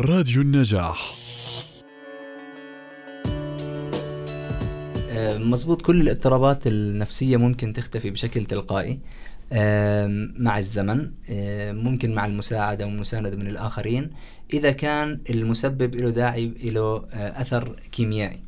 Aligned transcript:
راديو 0.00 0.42
النجاح. 0.42 1.14
آه، 5.10 5.38
مظبوط 5.38 5.82
كل 5.82 6.00
الاضطرابات 6.00 6.66
النفسية 6.66 7.36
ممكن 7.36 7.72
تختفي 7.72 8.10
بشكل 8.10 8.44
تلقائي 8.44 8.98
آم، 9.52 10.34
مع 10.38 10.58
الزمن 10.58 11.10
آم، 11.30 11.76
ممكن 11.76 12.14
مع 12.14 12.26
المساعدة 12.26 12.86
والمساندة 12.86 13.36
من 13.36 13.46
الآخرين 13.46 14.10
إذا 14.52 14.70
كان 14.70 15.20
المسبب 15.30 15.94
له 15.94 16.10
داعي 16.10 16.46
له 16.64 16.96
آه، 17.12 17.42
أثر 17.42 17.76
كيميائي. 17.92 18.40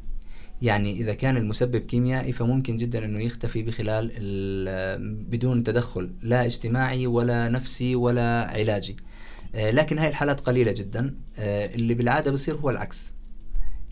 يعني 0.62 0.92
إذا 1.00 1.14
كان 1.14 1.36
المسبب 1.36 1.76
كيميائي 1.76 2.32
فممكن 2.32 2.76
جدا 2.76 3.04
أنه 3.04 3.20
يختفي 3.22 3.62
بخلال 3.62 4.10
ال- 4.16 5.14
بدون 5.30 5.64
تدخل 5.64 6.10
لا 6.22 6.44
اجتماعي 6.44 7.06
ولا 7.06 7.48
نفسي 7.48 7.94
ولا 7.96 8.50
علاجي. 8.50 8.92
آه، 8.92 9.00
لكن 9.54 9.98
هاي 9.98 10.08
الحالات 10.08 10.40
قليلة 10.40 10.72
جدا. 10.72 11.14
آه، 11.38 11.74
اللي 11.74 11.94
بالعادة 11.94 12.30
بصير 12.30 12.54
هو 12.54 12.70
العكس. 12.70 13.14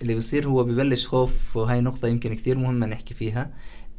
اللي 0.02 0.14
بصير 0.14 0.48
هو 0.48 0.64
ببلش 0.64 1.06
خوف 1.06 1.56
وهاي 1.56 1.80
نقطة 1.80 2.08
يمكن 2.08 2.34
كثير 2.34 2.58
مهمة 2.58 2.86
نحكي 2.86 3.14
فيها 3.14 3.50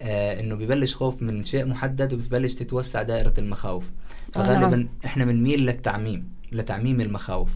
آه 0.01 0.39
إنه 0.39 0.55
ببلش 0.55 0.95
خوف 0.95 1.21
من 1.21 1.43
شيء 1.43 1.65
محدد 1.65 2.13
وبتبلش 2.13 2.55
تتوسع 2.55 3.01
دائرة 3.01 3.33
المخاوف. 3.37 3.83
فغالبا 4.31 4.75
نعم. 4.75 4.89
إحنا 5.05 5.25
بنميل 5.25 5.65
للتعميم 5.65 6.33
لتعميم 6.51 7.01
المخاوف 7.01 7.49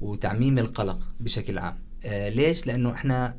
وتعميم 0.00 0.58
القلق 0.58 0.98
بشكل 1.20 1.58
عام. 1.58 1.78
آه 2.04 2.28
ليش؟ 2.28 2.66
لأنه 2.66 2.92
إحنا 2.92 3.38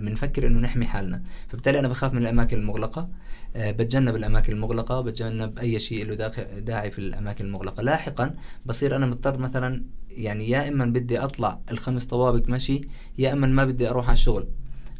بنفكر 0.00 0.46
إنه 0.46 0.58
نحمي 0.58 0.86
حالنا. 0.86 1.22
فبالتالي 1.48 1.78
أنا 1.78 1.88
بخاف 1.88 2.12
من 2.12 2.22
الأماكن 2.22 2.58
المغلقة. 2.58 3.08
آه 3.56 3.70
بتجنب 3.70 4.16
الأماكن 4.16 4.52
المغلقة 4.52 5.00
بتجنب 5.00 5.58
أي 5.58 5.78
شيء 5.78 6.06
له 6.06 6.14
داعي 6.58 6.90
في 6.90 6.98
الأماكن 6.98 7.44
المغلقة. 7.44 7.82
لاحقا 7.82 8.34
بصير 8.66 8.96
أنا 8.96 9.06
مضطر 9.06 9.38
مثلا 9.38 9.84
يعني 10.10 10.50
يا 10.50 10.68
إما 10.68 10.84
بدي 10.84 11.18
أطلع 11.18 11.60
الخمس 11.70 12.06
طوابق 12.06 12.48
مشي 12.48 12.80
يا 13.18 13.32
إما 13.32 13.46
ما 13.46 13.64
بدي 13.64 13.90
أروح 13.90 14.06
على 14.06 14.12
الشغل. 14.14 14.48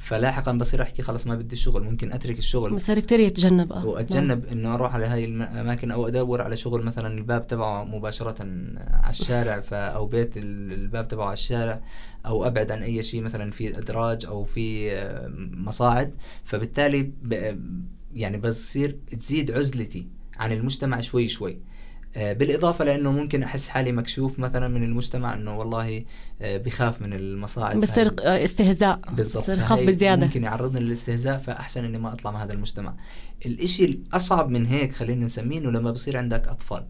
فلاحقا 0.04 0.52
بصير 0.52 0.82
أحكي 0.82 1.02
خلص 1.02 1.26
ما 1.26 1.34
بدي 1.34 1.52
الشغل 1.52 1.82
ممكن 1.82 2.12
أترك 2.12 2.38
الشغل. 2.38 2.74
بصير 2.74 2.98
كتير 3.00 3.20
يتجنب 3.20 3.72
آه. 3.72 3.86
وأتجنب 3.86 4.44
إنه 4.46 4.74
أروح 4.74 4.94
على 4.94 5.06
هاي 5.06 5.24
الاماكن 5.24 5.90
أو 5.90 6.08
أدور 6.08 6.42
على 6.42 6.56
شغل 6.56 6.82
مثلا 6.82 7.18
الباب 7.18 7.46
تبعه 7.46 7.84
مباشرة 7.84 8.36
على 8.90 9.10
الشارع 9.10 9.60
ف 9.60 9.74
أو 9.74 10.06
بيت 10.06 10.36
ال- 10.36 10.72
الباب 10.72 11.08
تبعه 11.08 11.24
على 11.26 11.32
الشارع 11.32 11.80
أو 12.26 12.46
أبعد 12.46 12.72
عن 12.72 12.82
أي 12.82 13.02
شيء 13.02 13.22
مثلا 13.22 13.50
في 13.50 13.78
إدراج 13.78 14.26
أو 14.26 14.44
في 14.44 14.92
آه، 14.92 15.28
مصاعد. 15.52 16.14
فبالتالي 16.44 17.02
ب- 17.02 17.60
يعني 18.14 18.38
بصير 18.38 18.96
تزيد 19.20 19.50
عزلتي 19.50 20.06
عن 20.38 20.52
المجتمع 20.52 21.00
شوي 21.00 21.28
شوي. 21.28 21.58
آه، 22.16 22.32
بالإضافة 22.32 22.84
لأنه 22.84 23.12
ممكن 23.12 23.42
أحس 23.42 23.68
حالي 23.68 23.92
مكشوف 23.92 24.38
مثلا 24.38 24.68
من 24.68 24.84
المجتمع 24.84 25.34
أنه 25.34 25.58
والله 25.58 26.04
آه، 26.42 26.56
بخاف 26.56 27.02
من 27.02 27.12
المصاعد 27.12 27.80
بصير. 27.80 28.06
آه، 28.22 28.44
استهزاء 28.44 29.00
بصير 29.18 29.60
خاف 29.60 29.78
فهي 29.78 29.86
بزيادة. 29.86 30.26
ممكن 30.26 30.44
يعرضني 30.44 30.80
للاستهزاء 30.80 31.38
فأحسن 31.38 31.84
إني 31.84 31.98
ما 31.98 32.12
أطلع 32.12 32.30
مع 32.30 32.44
هذا 32.44 32.52
المجتمع. 32.52 32.94
الإشي 33.46 33.84
الأصعب 33.84 34.48
من 34.48 34.66
هيك 34.66 34.92
خلينا 34.92 35.26
نسميه 35.26 35.58
انه 35.58 35.70
لما 35.70 35.90
بصير 35.90 36.16
عندك 36.16 36.48
أطفال. 36.48 36.84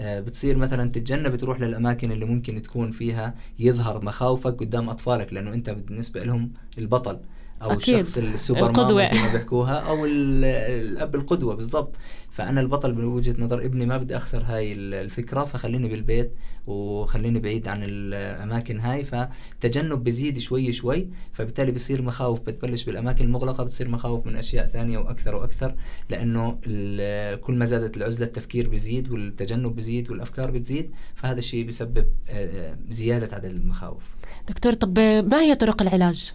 بتصير 0.00 0.56
مثلا 0.56 0.90
تتجنب 0.90 1.36
تروح 1.36 1.60
للأماكن 1.60 2.12
اللي 2.12 2.24
ممكن 2.24 2.62
تكون 2.62 2.90
فيها 2.90 3.34
يظهر 3.58 4.04
مخاوفك 4.04 4.60
قدام 4.60 4.88
أطفالك 4.88 5.32
لأنه 5.32 5.54
أنت 5.54 5.70
بالنسبة 5.70 6.20
لهم 6.20 6.52
البطل. 6.78 7.20
أو 7.62 7.70
أكيد. 7.72 7.94
الشخص 7.98 8.18
السوبر 8.18 8.60
القدوة. 8.66 9.02
ماما 9.02 9.14
زي 9.16 9.22
ما 9.22 9.32
بيحكوها 9.32 9.78
أو 9.78 10.06
ال- 10.06 10.44
الأب 10.44 11.14
القدوة 11.14 11.54
بالضبط 11.54 11.96
فأنا 12.30 12.60
البطل 12.60 12.94
من 12.94 13.04
وجهة 13.04 13.34
نظر 13.38 13.64
ابني 13.64 13.86
ما 13.86 13.98
بدي 13.98 14.16
أخسر 14.16 14.42
هاي 14.46 14.72
ال- 14.72 14.94
الفكرة 14.94 15.44
فخليني 15.44 15.88
بالبيت 15.88 16.32
وخليني 16.66 17.38
بعيد 17.38 17.68
عن 17.68 17.80
الأماكن 17.84 18.80
هاي 18.80 19.04
فتجنب 19.04 20.04
بزيد 20.04 20.38
شوي 20.38 20.72
شوي 20.72 21.08
فبالتالي 21.32 21.72
بصير 21.72 22.02
مخاوف 22.02 22.40
بتبلش 22.40 22.84
بالأماكن 22.84 23.24
المغلقة 23.24 23.64
بتصير 23.64 23.88
مخاوف 23.88 24.26
من 24.26 24.36
أشياء 24.36 24.66
ثانية 24.68 24.98
وأكثر 24.98 25.34
وأكثر 25.34 25.74
لأنه 26.10 26.50
كل 27.36 27.54
ما 27.54 27.64
زادت 27.64 27.96
العزلة 27.96 28.26
التفكير 28.26 28.68
بيزيد 28.68 29.10
والتجنب 29.10 29.74
بيزيد 29.76 30.10
والأفكار 30.10 30.50
بتزيد 30.50 30.90
فهذا 31.14 31.38
الشيء 31.38 31.64
بيسبب 31.64 32.06
آه، 32.28 32.76
زيادة 32.90 33.36
عدد 33.36 33.44
المخاوف 33.44 34.02
دكتور 34.48 34.72
طب 34.72 34.98
ما 35.00 35.40
هي 35.40 35.54
طرق 35.54 35.82
العلاج؟ 35.82 36.32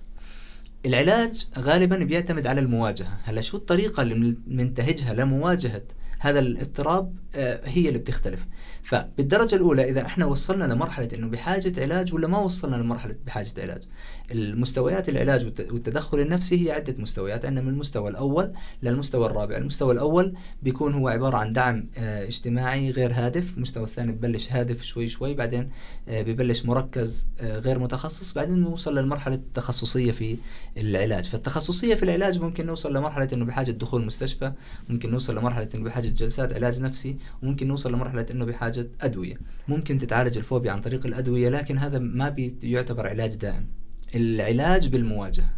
العلاج 0.85 1.47
غالبا 1.57 1.97
بيعتمد 1.97 2.47
على 2.47 2.61
المواجهة. 2.61 3.17
هلا 3.23 3.41
شو 3.41 3.57
الطريقة 3.57 4.03
اللي 4.03 4.35
بننتهجها 4.47 5.13
لمواجهة 5.13 5.81
هذا 6.19 6.39
الاضطراب 6.39 7.13
آه، 7.35 7.61
هي 7.65 7.87
اللي 7.87 7.99
بتختلف. 7.99 8.45
فبالدرجة 8.83 9.55
الأولى 9.55 9.89
إذا 9.89 10.01
إحنا 10.01 10.25
وصلنا 10.25 10.73
لمرحلة 10.73 11.09
إنه 11.13 11.27
بحاجة 11.27 11.81
علاج 11.81 12.13
ولا 12.13 12.27
ما 12.27 12.37
وصلنا 12.37 12.75
لمرحلة 12.75 13.15
بحاجة 13.25 13.47
علاج 13.57 13.83
المستويات 14.31 15.09
العلاج 15.09 15.45
والت- 15.45 15.71
والتدخل 15.71 16.19
النفسي 16.19 16.65
هي 16.67 16.71
عدة 16.71 16.95
مستويات 16.99 17.45
عندنا 17.45 17.61
من 17.65 17.69
المستوى 17.69 18.09
الأول 18.09 18.53
للمستوى 18.83 19.25
الرابع. 19.27 19.57
المستوى 19.57 19.93
الأول 19.93 20.33
بيكون 20.63 20.93
هو 20.93 21.07
عبارة 21.07 21.37
عن 21.37 21.53
دعم 21.53 21.87
آه، 21.97 22.23
اجتماعي 22.27 22.91
غير 22.91 23.11
هادف 23.13 23.45
المستوى 23.57 23.83
الثاني 23.83 24.11
ببلش 24.11 24.51
هادف 24.51 24.83
شوي 24.83 25.09
شوي 25.09 25.33
بعدين 25.33 25.69
آه، 26.07 26.21
ببلش 26.21 26.65
مركز 26.65 27.27
غير 27.41 27.79
متخصص 27.79 28.33
بعدين 28.33 28.59
نوصل 28.59 28.97
للمرحلة 28.97 29.35
التخصصية 29.35 30.11
في 30.11 30.37
العلاج. 30.77 31.25
فالتخصصية 31.25 31.95
في 31.95 32.03
العلاج 32.03 32.39
ممكن 32.39 32.65
نوصل 32.65 32.95
لمرحلة 32.97 33.27
إنه 33.33 33.45
بحاجة 33.45 33.71
دخول 33.71 34.05
مستشفى 34.05 34.51
ممكن 34.89 35.11
نوصل 35.11 35.37
لمرحلة 35.37 35.69
إنه 35.75 35.83
بحاجة 35.83 36.04
جلسات 36.13 36.53
علاج 36.53 36.81
نفسي 36.81 37.17
وممكن 37.43 37.67
نوصل 37.67 37.93
لمرحلة 37.93 38.25
إنه 38.31 38.45
بحاجة 38.45 38.87
أدوية. 39.01 39.37
ممكن 39.67 39.97
تتعالج 39.97 40.37
الفوبيا 40.37 40.71
عن 40.71 40.81
طريق 40.81 41.05
الأدوية 41.05 41.49
لكن 41.49 41.77
هذا 41.77 41.99
ما 41.99 42.29
بيعتبر 42.29 43.07
علاج 43.07 43.35
دائم. 43.35 43.67
العلاج 44.15 44.87
بالمواجهة. 44.87 45.49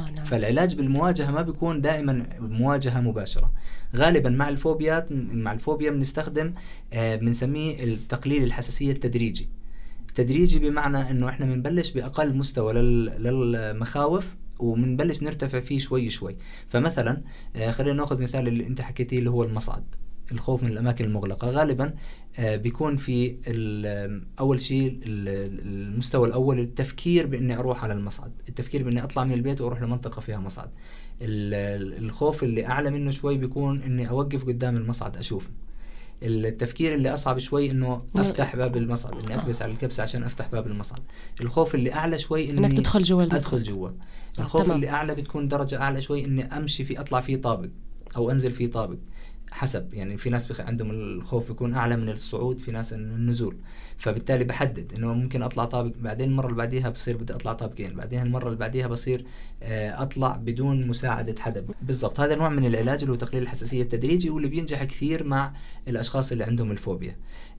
آه 0.00 0.10
نعم. 0.10 0.24
فالعلاج 0.24 0.74
بالمواجهة 0.74 1.30
ما 1.30 1.42
بيكون 1.42 1.80
دائما 1.80 2.26
مواجهة 2.40 3.00
مباشرة. 3.00 3.52
غالبا 3.96 4.30
مع 4.30 4.48
الفوبيات 4.48 5.06
مع 5.12 5.52
الفوبيا 5.52 5.90
بنستخدم 5.90 6.52
آه، 6.92 7.16
بنسميه 7.16 7.84
التقليل 7.84 8.44
الحساسية 8.44 8.92
التدريجي. 8.92 9.48
تدريجي 10.14 10.58
بمعنى 10.58 11.10
إنه 11.10 11.28
إحنا 11.28 11.46
بنبلش 11.46 11.90
بأقل 11.90 12.34
مستوى 12.36 12.72
لل- 12.72 13.22
للمخاوف 13.22 14.26
وبنبلش 14.58 15.22
نرتفع 15.22 15.60
فيه 15.60 15.78
شوي 15.78 16.10
شوي. 16.10 16.36
فمثلا 16.68 17.22
آه، 17.56 17.70
خلينا 17.70 17.96
نأخذ 17.96 18.22
مثال 18.22 18.48
اللي 18.48 18.66
أنت 18.66 18.80
حكيتيه 18.80 19.18
اللي 19.18 19.30
هو 19.30 19.42
المصعد 19.44 19.84
الخوف 20.32 20.62
من 20.62 20.68
الأماكن 20.72 21.04
المغلقة. 21.04 21.50
غالبا 21.50 21.94
آه، 22.38 22.56
بيكون 22.56 22.96
في 22.96 23.36
أول 24.40 24.60
شيء 24.60 25.00
ال- 25.06 25.58
المستوى 25.66 26.28
الأول 26.28 26.58
التفكير 26.58 27.26
بإني 27.26 27.56
أروح 27.58 27.84
على 27.84 27.92
المصعد. 27.92 28.32
التفكير 28.48 28.82
بإني 28.82 29.04
أطلع 29.04 29.24
من 29.24 29.32
البيت 29.32 29.60
وأروح 29.60 29.82
لمنطقة 29.82 30.20
فيها 30.20 30.38
مصعد. 30.38 30.70
ال- 31.22 32.04
الخوف 32.04 32.42
اللي 32.44 32.66
أعلى 32.66 32.90
منه 32.90 33.10
شوي 33.10 33.36
بيكون 33.36 33.82
إني 33.82 34.08
أوقف 34.08 34.44
قدام 34.44 34.76
المصعد 34.76 35.16
أشوف 35.16 35.48
التفكير 36.22 36.94
اللي 36.94 37.14
أصعب 37.14 37.38
شوي 37.38 37.70
إنه 37.70 38.02
أفتح 38.16 38.56
باب 38.56 38.76
المصعد 38.76 39.24
إني 39.24 39.34
أكبس 39.34 39.62
على 39.62 39.72
الكبسه 39.72 40.02
عشان 40.02 40.22
أفتح 40.22 40.48
باب 40.48 40.66
المصعد 40.66 41.00
الخوف 41.40 41.74
اللي 41.74 41.92
أعلى 41.92 42.18
شوي 42.18 42.50
إني 42.50 42.66
إنك 42.66 42.72
تدخل 42.78 43.02
جوا 43.02 43.22
أدخل 43.22 43.62
جوا. 43.62 43.90
الخوف 44.38 44.62
تمام. 44.62 44.76
اللي 44.76 44.88
أعلى 44.88 45.14
بتكون 45.14 45.48
درجة 45.48 45.80
أعلى 45.80 46.02
شوي 46.02 46.24
إني 46.24 46.42
أمشي 46.44 46.84
في 46.84 47.00
أطلع 47.00 47.20
فيه 47.20 47.36
طابق 47.36 47.68
أو 48.16 48.30
أنزل 48.30 48.52
فيه 48.52 48.70
طابق. 48.70 48.98
حسب. 49.50 49.94
يعني 49.94 50.16
في 50.18 50.30
ناس 50.30 50.46
بخ... 50.46 50.60
عندهم 50.60 50.90
الخوف 50.90 51.48
بيكون 51.48 51.74
أعلى 51.74 51.96
من 51.96 52.08
الصعود 52.08 52.58
في 52.60 52.70
ناس 52.72 52.92
النزول. 52.92 53.56
فبالتالي 53.98 54.44
بحدد 54.44 54.92
إنه 54.96 55.12
ممكن 55.12 55.42
أطلع 55.42 55.64
طابق 55.64 55.92
بعدين 56.00 56.28
المرة 56.30 56.46
اللي 56.46 56.56
بعديها 56.58 56.88
بصير 56.90 57.16
بدي 57.16 57.34
أطلع 57.34 57.52
طابقين 57.52 57.94
بعدين 57.94 58.22
المرة 58.22 58.46
اللي 58.46 58.58
بعديها 58.58 58.86
بصير 58.86 59.24
آه، 59.62 60.02
أطلع 60.02 60.36
بدون 60.36 60.86
مساعدة 60.86 61.34
حدا. 61.42 61.64
بالضبط. 61.82 62.20
هذا 62.20 62.34
نوع 62.36 62.48
من 62.48 62.66
العلاج 62.66 62.98
اللي 63.00 63.12
هو 63.12 63.16
تقليل 63.16 63.42
الحساسية 63.42 63.82
التدريجي 63.82 64.30
واللي 64.30 64.48
بينجح 64.48 64.84
كثير 64.84 65.24
مع 65.24 65.52
الأشخاص 65.88 66.32
اللي 66.32 66.44
عندهم 66.44 66.70
الفوبيا. 66.70 67.16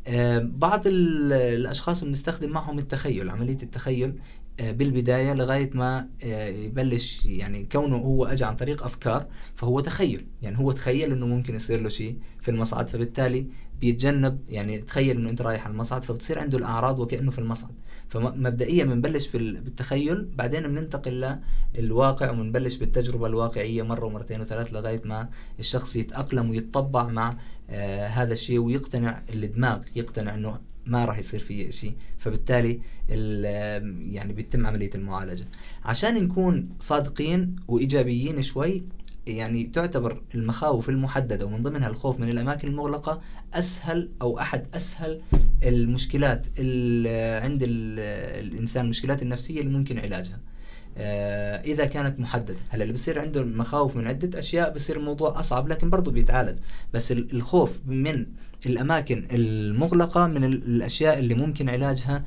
آه، 0.07 0.39
بعض 0.53 0.87
ال- 0.87 1.33
الأشخاص 1.33 2.03
بنستخدم 2.03 2.49
معهم 2.49 2.79
التخيل 2.79 3.29
عملية 3.29 3.57
التخيل. 3.63 4.13
آه، 4.59 4.71
بالبداية 4.71 5.33
لغاية 5.33 5.69
ما 5.73 6.09
آه، 6.23 6.47
يبلش 6.47 7.25
يعني 7.25 7.67
كونه 7.71 7.95
هو 7.95 8.25
اجى 8.25 8.45
عن 8.45 8.55
طريق 8.55 8.83
أفكار 8.83 9.27
فهو 9.55 9.79
تخيل. 9.79 10.27
يعني 10.41 10.59
هو 10.59 10.71
تخيل 10.71 11.11
إنه 11.11 11.25
ممكن 11.25 11.55
يصير 11.55 11.81
له 11.81 11.89
شيء 11.89 12.17
في 12.41 12.51
المصعد 12.51 12.89
فبالتالي 12.89 13.47
بيتجنب 13.81 14.39
يعني 14.49 14.77
تخيل 14.77 15.17
إنه 15.17 15.29
أنت 15.29 15.41
رايح 15.41 15.65
على 15.65 15.71
المصعد 15.71 16.03
فبتصير 16.03 16.39
عنده 16.39 16.57
الأعراض 16.57 16.99
وكأنه 16.99 17.31
في 17.31 17.39
المصعد. 17.39 17.71
فمبدئيا 18.09 18.85
بنبلش 18.85 19.27
بالتخيل 19.35 20.29
بعدين 20.35 20.63
بننتقل 20.63 21.37
للواقع 21.75 22.31
وبنبلش 22.31 22.75
بالتجربة 22.75 23.27
الواقعية 23.27 23.83
مرة 23.83 24.05
ومرتين 24.05 24.41
وثلاث 24.41 24.73
لغاية 24.73 25.01
ما 25.05 25.29
الشخص 25.59 25.95
يتأقلم 25.95 26.49
ويتطبع 26.49 27.07
مع 27.07 27.37
آه 27.69 28.07
هذا 28.07 28.33
الشيء 28.33 28.59
ويقتنع 28.59 29.23
الدماغ 29.33 29.81
يقتنع 29.95 30.33
إنه 30.33 30.59
ما 30.85 31.05
راح 31.05 31.19
يصير 31.19 31.39
فيه 31.39 31.69
شيء 31.69 31.93
فبالتالي 32.17 32.79
ال- 33.09 34.13
يعني 34.13 34.33
بيتم 34.33 34.65
عملية 34.65 34.89
المعالجة. 34.95 35.45
عشان 35.83 36.23
نكون 36.23 36.69
صادقين 36.79 37.55
وإيجابيين 37.67 38.41
شوي 38.41 38.83
يعني 39.27 39.63
تعتبر 39.63 40.21
المخاوف 40.35 40.89
المحددة 40.89 41.45
ومن 41.45 41.63
ضمنها 41.63 41.89
الخوف 41.89 42.19
من 42.19 42.29
الأماكن 42.29 42.67
المغلقة 42.67 43.21
أسهل 43.53 44.09
أو 44.21 44.39
أحد 44.39 44.65
أسهل 44.73 45.21
المشكلات 45.63 46.45
اللي 46.59 47.39
عند 47.43 47.59
الإنسان 47.63 48.85
المشكلات 48.85 49.21
النفسية 49.21 49.61
اللي 49.61 49.77
ممكن 49.77 49.99
علاجها. 49.99 50.39
آه، 50.97 51.61
إذا 51.61 51.85
كانت 51.85 52.19
محددة. 52.19 52.55
هلا 52.69 52.83
اللي 52.83 52.93
بصير 52.93 53.19
عنده 53.19 53.43
مخاوف 53.43 53.95
من 53.95 54.07
عدة 54.07 54.39
أشياء 54.39 54.73
بصير 54.73 54.97
الموضوع 54.97 55.39
أصعب 55.39 55.67
لكن 55.67 55.89
برضه 55.89 56.11
بيتعالج. 56.11 56.57
بس 56.93 57.11
الخوف 57.11 57.71
من 57.87 58.25
الأماكن 58.65 59.27
المغلقة 59.31 60.27
من 60.27 60.43
الأشياء 60.43 61.19
اللي 61.19 61.35
ممكن 61.35 61.69
علاجها 61.69 62.23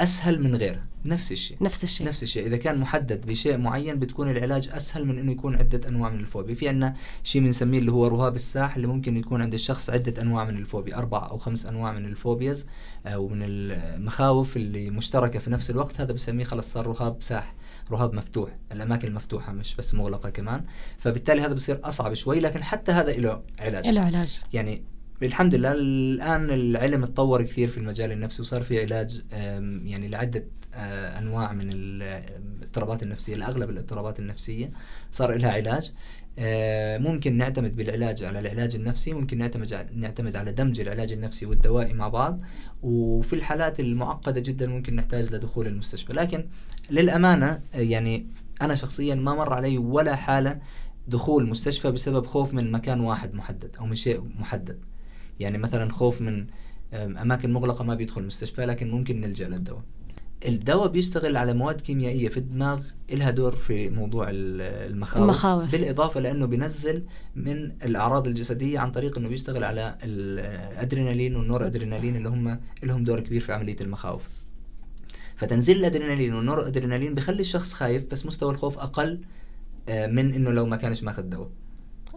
أسهل 0.00 0.42
من 0.42 0.56
غيرها. 0.56 0.86
نفس 1.06 1.32
الشيء. 1.32 1.56
نفس 1.60 1.84
الشيء. 1.84 2.06
نفس 2.06 2.22
الشيء. 2.22 2.46
إذا 2.46 2.56
كان 2.56 2.78
محدد 2.78 3.26
بشيء 3.26 3.56
معين 3.58 3.98
بتكون 3.98 4.30
العلاج 4.30 4.68
أسهل 4.72 5.06
من 5.06 5.18
إنه 5.18 5.32
يكون 5.32 5.56
عدة 5.56 5.88
أنواع 5.88 6.10
من 6.10 6.20
الفوبيا. 6.20 6.54
في 6.54 6.68
عندنا 6.68 6.96
شيء 7.22 7.42
بنسميه 7.42 7.78
اللي 7.78 7.92
هو 7.92 8.06
رهاب 8.06 8.34
الساح 8.34 8.76
اللي 8.76 8.86
ممكن 8.86 9.16
يكون 9.16 9.42
عند 9.42 9.54
الشخص 9.54 9.90
عدة 9.90 10.22
أنواع 10.22 10.44
من 10.44 10.56
الفوبيا. 10.56 10.96
أربع 10.96 11.28
أو 11.30 11.38
خمس 11.38 11.66
أنواع 11.66 11.92
من 11.92 12.04
الفوبياز 12.04 12.66
أو 13.06 13.28
من 13.28 13.42
المخاوف 13.42 14.56
اللي 14.56 14.90
مشتركة 14.90 15.38
في 15.38 15.50
نفس 15.50 15.70
الوقت. 15.70 16.00
هذا 16.00 16.12
بسميه 16.12 16.44
خلص 16.44 16.72
صار 16.72 16.86
رهاب 16.86 17.16
ساح 17.20 17.54
رهاب 17.90 18.14
مفتوح. 18.14 18.56
الأماكن 18.72 19.08
المفتوحة 19.08 19.52
مش 19.52 19.76
بس 19.76 19.94
مغلقة 19.94 20.30
كمان. 20.30 20.64
فبالتالي 20.98 21.42
هذا 21.42 21.54
بصير 21.54 21.80
أصعب 21.84 22.14
شوي 22.14 22.40
لكن 22.40 22.62
حتى 22.62 22.92
هذا 22.92 23.12
له 23.12 23.42
علاج. 23.58 23.86
له 23.86 24.00
علاج. 24.00 24.40
يعني 24.52 24.95
الحمد 25.22 25.54
لله 25.54 25.72
الآن 25.72 26.50
العلم 26.50 27.04
تطور 27.04 27.42
كثير 27.42 27.68
في 27.68 27.78
المجال 27.78 28.12
النفسي 28.12 28.42
وصار 28.42 28.62
في 28.62 28.80
علاج 28.80 29.22
يعني 29.84 30.08
لعدة 30.08 30.44
آه، 30.74 31.18
أنواع 31.18 31.52
من 31.52 31.70
الاضطرابات 31.72 33.02
النفسية. 33.02 33.34
الأغلب 33.34 33.70
الاضطرابات 33.70 34.18
النفسية 34.18 34.70
صار 35.12 35.34
لها 35.34 35.50
علاج. 35.52 35.92
آه، 36.38 36.98
ممكن 36.98 37.36
نعتمد 37.36 37.76
بالعلاج 37.76 38.24
على 38.24 38.40
العلاج 38.40 38.74
النفسي 38.74 39.12
ممكن 39.12 39.38
نعتمد 39.38 39.88
نعتمد 39.94 40.36
على 40.36 40.52
دمج 40.52 40.80
العلاج 40.80 41.12
النفسي 41.12 41.46
والدوائي 41.46 41.92
مع 41.92 42.08
بعض. 42.08 42.40
وفي 42.82 43.32
الحالات 43.32 43.80
المعقده 43.80 44.40
جدا 44.40 44.66
ممكن 44.66 44.96
نحتاج 44.96 45.34
لدخول 45.34 45.66
المستشفى. 45.66 46.12
لكن 46.12 46.46
للأمانة 46.90 47.60
يعني 47.74 48.26
أنا 48.62 48.74
شخصيا 48.74 49.14
ما 49.14 49.34
مر 49.34 49.52
علي 49.52 49.78
ولا 49.78 50.16
حالة 50.16 50.60
دخول 51.08 51.48
مستشفى 51.48 51.90
بسبب 51.90 52.26
خوف 52.26 52.54
من 52.54 52.72
مكان 52.72 53.00
واحد 53.00 53.34
محدد 53.34 53.76
أو 53.80 53.86
من 53.86 53.96
شيء 53.96 54.20
محدد. 54.38 54.78
يعني 55.40 55.58
مثلا 55.58 55.92
خوف 55.92 56.20
من 56.20 56.46
أماكن 56.94 57.52
مغلقة 57.52 57.84
ما 57.84 57.94
بيدخل 57.94 58.20
المستشفى 58.20 58.66
لكن 58.66 58.90
ممكن 58.90 59.20
نلجأ 59.20 59.48
للدواء. 59.48 59.82
الدواء 60.48 60.88
بيشتغل 60.88 61.36
على 61.36 61.54
مواد 61.54 61.80
كيميائية 61.80 62.28
في 62.28 62.36
الدماغ 62.36 62.80
لها 63.12 63.30
دور 63.30 63.52
في 63.52 63.90
موضوع 63.90 64.26
المخاوف, 64.30 65.22
المخاوف. 65.22 65.72
بالإضافة 65.72 66.20
لأنه 66.20 66.46
بينزل 66.46 67.04
من 67.36 67.72
الأعراض 67.84 68.26
الجسدية 68.26 68.78
عن 68.78 68.90
طريق 68.90 69.18
إنه 69.18 69.28
بيشتغل 69.28 69.64
على 69.64 69.98
الأدرينالين 70.02 71.36
والنور 71.36 71.66
ادرينالين 71.66 72.16
اللي 72.16 72.28
هم 72.28 72.60
لهم 72.82 73.04
دور 73.04 73.20
كبير 73.20 73.40
في 73.40 73.52
عملية 73.52 73.76
المخاوف. 73.80 74.22
فتنزيل 75.36 75.76
الأدرينالين 75.78 76.34
والنور 76.34 76.66
ادرينالين 76.66 77.14
بيخلي 77.14 77.40
الشخص 77.40 77.72
خايف 77.72 78.04
بس 78.10 78.26
مستوى 78.26 78.52
الخوف 78.52 78.78
أقل 78.78 79.20
آه، 79.88 80.06
من 80.06 80.34
إنه 80.34 80.50
لو 80.50 80.66
ما 80.66 80.76
كانش 80.76 81.02
ماخذ 81.02 81.22
دواء. 81.22 81.50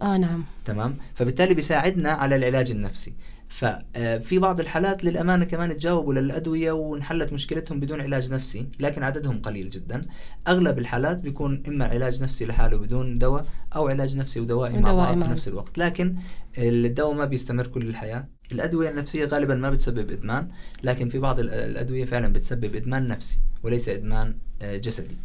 آه 0.02 0.16
نعم. 0.16 0.44
تمام؟ 0.64 0.96
فبالتالي 1.14 1.54
بيساعدنا 1.54 2.10
على 2.10 2.36
العلاج 2.36 2.70
النفسي. 2.70 3.14
ففي 3.48 4.38
بعض 4.38 4.60
الحالات 4.60 5.04
للأمانة 5.04 5.44
كمان 5.44 5.78
تجاوبوا 5.78 6.14
للأدوية 6.14 6.72
وانحلت 6.72 7.32
مشكلتهم 7.32 7.80
بدون 7.80 8.00
علاج 8.00 8.32
نفسي 8.32 8.68
لكن 8.80 9.02
عددهم 9.02 9.42
قليل 9.42 9.70
جدا. 9.70 10.06
أغلب 10.48 10.78
الحالات 10.78 11.20
بيكون 11.20 11.62
إما 11.68 11.84
علاج 11.84 12.22
نفسي 12.22 12.46
لحاله 12.46 12.76
بدون 12.76 13.18
دواء 13.18 13.46
أو 13.76 13.88
علاج 13.88 14.16
نفسي 14.16 14.40
ودوائي 14.40 14.78
مع 14.78 14.92
بعض 14.92 15.22
في 15.22 15.30
نفس 15.30 15.48
الوقت. 15.48 15.78
لكن 15.78 16.14
الدواء 16.58 17.14
ما 17.14 17.24
بيستمر 17.24 17.66
كل 17.66 17.88
الحياة. 17.88 18.28
الأدوية 18.52 18.90
النفسية 18.90 19.24
غالبا 19.24 19.54
ما 19.54 19.70
بتسبب 19.70 20.10
إدمان 20.10 20.48
لكن 20.82 21.08
في 21.08 21.18
بعض 21.18 21.40
الأدوية 21.40 22.04
فعلا 22.04 22.32
بتسبب 22.32 22.76
إدمان 22.76 23.08
نفسي 23.08 23.40
وليس 23.62 23.88
إدمان 23.88 24.34
آه، 24.62 24.76
جسدي. 24.76 25.16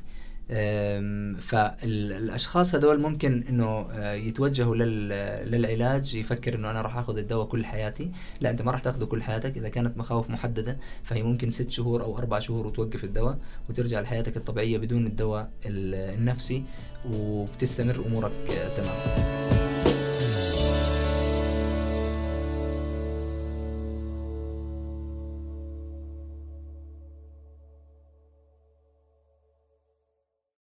فالأشخاص 1.40 2.76
هذول 2.76 3.02
ممكن 3.02 3.44
إنه 3.50 3.88
آه، 3.92 4.14
يتوجهوا 4.14 4.76
للعلاج 5.46 6.16
يفكر 6.16 6.56
إنه 6.56 6.72
أنا 6.72 6.82
راح 6.82 6.98
آخذ 6.98 7.18
الدواء 7.18 7.46
كل 7.46 7.66
حياتي. 7.66 8.12
لا 8.42 8.50
أنت 8.50 8.62
ما 8.62 8.72
راح 8.72 8.80
تاخذه 8.80 9.06
كل 9.06 9.24
حياتك. 9.24 9.58
إذا 9.58 9.70
كانت 9.70 9.98
مخاوف 9.98 10.30
محددة 10.30 10.78
فهي 11.04 11.24
ممكن 11.24 11.52
ست 11.52 11.72
شهور 11.72 12.04
أو 12.04 12.18
أربع 12.18 12.40
شهور 12.40 12.68
وتوقف 12.68 13.04
الدواء 13.04 13.38
وترجع 13.70 14.02
لحياتك 14.02 14.38
الطبيعية 14.38 14.78
بدون 14.78 15.08
الدواء 15.08 15.50
النفسي 15.66 16.64
وبتستمر 17.12 18.04
أمورك 18.06 18.32
تمام 18.78 19.25